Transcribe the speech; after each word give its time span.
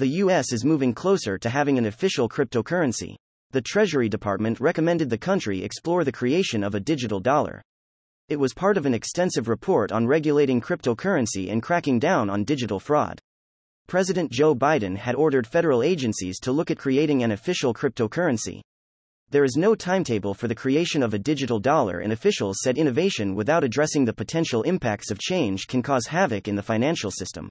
The 0.00 0.22
US 0.24 0.50
is 0.50 0.64
moving 0.64 0.94
closer 0.94 1.36
to 1.36 1.50
having 1.50 1.76
an 1.76 1.84
official 1.84 2.26
cryptocurrency. 2.26 3.16
The 3.50 3.60
Treasury 3.60 4.08
Department 4.08 4.58
recommended 4.58 5.10
the 5.10 5.18
country 5.18 5.62
explore 5.62 6.04
the 6.04 6.10
creation 6.10 6.64
of 6.64 6.74
a 6.74 6.80
digital 6.80 7.20
dollar. 7.20 7.60
It 8.30 8.36
was 8.36 8.54
part 8.54 8.78
of 8.78 8.86
an 8.86 8.94
extensive 8.94 9.46
report 9.46 9.92
on 9.92 10.06
regulating 10.06 10.58
cryptocurrency 10.58 11.52
and 11.52 11.62
cracking 11.62 11.98
down 11.98 12.30
on 12.30 12.44
digital 12.44 12.80
fraud. 12.80 13.20
President 13.88 14.32
Joe 14.32 14.54
Biden 14.54 14.96
had 14.96 15.16
ordered 15.16 15.46
federal 15.46 15.82
agencies 15.82 16.40
to 16.40 16.50
look 16.50 16.70
at 16.70 16.78
creating 16.78 17.22
an 17.22 17.32
official 17.32 17.74
cryptocurrency. 17.74 18.62
There 19.28 19.44
is 19.44 19.58
no 19.58 19.74
timetable 19.74 20.32
for 20.32 20.48
the 20.48 20.54
creation 20.54 21.02
of 21.02 21.12
a 21.12 21.18
digital 21.18 21.60
dollar, 21.60 21.98
and 21.98 22.10
officials 22.10 22.60
said 22.62 22.78
innovation 22.78 23.34
without 23.34 23.64
addressing 23.64 24.06
the 24.06 24.14
potential 24.14 24.62
impacts 24.62 25.10
of 25.10 25.18
change 25.18 25.66
can 25.66 25.82
cause 25.82 26.06
havoc 26.06 26.48
in 26.48 26.56
the 26.56 26.62
financial 26.62 27.10
system. 27.10 27.50